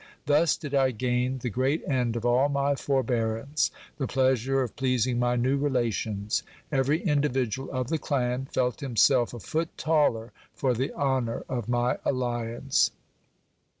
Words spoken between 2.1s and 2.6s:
of all